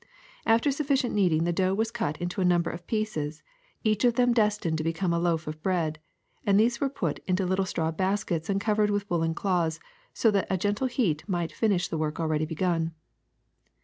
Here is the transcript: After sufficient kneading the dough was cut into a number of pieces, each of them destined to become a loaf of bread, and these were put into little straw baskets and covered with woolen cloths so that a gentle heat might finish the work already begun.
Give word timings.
After 0.47 0.71
sufficient 0.71 1.13
kneading 1.13 1.43
the 1.43 1.53
dough 1.53 1.75
was 1.75 1.91
cut 1.91 2.17
into 2.19 2.41
a 2.41 2.43
number 2.43 2.71
of 2.71 2.87
pieces, 2.87 3.43
each 3.83 4.03
of 4.03 4.15
them 4.15 4.33
destined 4.33 4.79
to 4.79 4.83
become 4.83 5.13
a 5.13 5.19
loaf 5.19 5.45
of 5.45 5.61
bread, 5.61 5.99
and 6.43 6.59
these 6.59 6.81
were 6.81 6.89
put 6.89 7.19
into 7.27 7.45
little 7.45 7.65
straw 7.67 7.91
baskets 7.91 8.49
and 8.49 8.59
covered 8.59 8.89
with 8.89 9.07
woolen 9.11 9.35
cloths 9.35 9.79
so 10.11 10.31
that 10.31 10.47
a 10.49 10.57
gentle 10.57 10.87
heat 10.87 11.23
might 11.29 11.51
finish 11.51 11.87
the 11.87 11.99
work 11.99 12.19
already 12.19 12.45
begun. 12.47 12.95